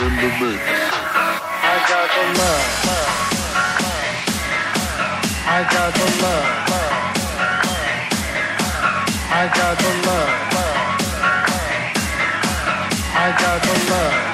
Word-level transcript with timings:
in 0.00 0.16
the 0.16 0.28
mix. 0.40 0.62
I 0.66 1.76
got 1.88 2.08
the 2.14 2.24
love. 2.38 2.68
I 5.46 5.62
got 5.70 5.94
the 5.94 6.06
love. 6.22 6.48
I 9.30 9.44
got 9.54 9.78
the 9.78 9.92
love. 10.08 10.34
I 13.14 13.36
got 13.38 13.62
the 13.62 13.90
love. 13.90 14.33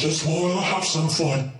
just 0.00 0.26
wanna 0.26 0.62
have 0.62 0.82
some 0.82 1.10
fun. 1.10 1.59